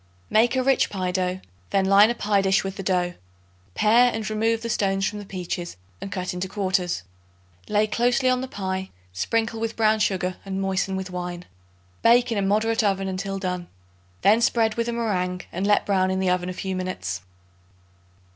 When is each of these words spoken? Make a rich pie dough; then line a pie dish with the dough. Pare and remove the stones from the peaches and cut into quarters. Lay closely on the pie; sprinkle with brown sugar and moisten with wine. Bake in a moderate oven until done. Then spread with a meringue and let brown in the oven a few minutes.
Make 0.31 0.55
a 0.55 0.63
rich 0.63 0.89
pie 0.89 1.11
dough; 1.11 1.41
then 1.69 1.85
line 1.85 2.09
a 2.09 2.15
pie 2.15 2.41
dish 2.41 2.63
with 2.63 2.75
the 2.75 2.81
dough. 2.81 3.13
Pare 3.75 4.11
and 4.11 4.27
remove 4.27 4.63
the 4.63 4.69
stones 4.71 5.07
from 5.07 5.19
the 5.19 5.25
peaches 5.27 5.77
and 6.01 6.11
cut 6.11 6.33
into 6.33 6.47
quarters. 6.47 7.03
Lay 7.67 7.85
closely 7.85 8.27
on 8.27 8.41
the 8.41 8.47
pie; 8.47 8.89
sprinkle 9.13 9.59
with 9.59 9.75
brown 9.75 9.99
sugar 9.99 10.37
and 10.43 10.59
moisten 10.59 10.95
with 10.95 11.11
wine. 11.11 11.45
Bake 12.01 12.31
in 12.31 12.39
a 12.39 12.41
moderate 12.41 12.83
oven 12.83 13.07
until 13.07 13.37
done. 13.37 13.67
Then 14.23 14.41
spread 14.41 14.73
with 14.73 14.87
a 14.87 14.91
meringue 14.91 15.41
and 15.51 15.67
let 15.67 15.85
brown 15.85 16.09
in 16.09 16.19
the 16.19 16.31
oven 16.31 16.49
a 16.49 16.53
few 16.53 16.75
minutes. 16.75 17.21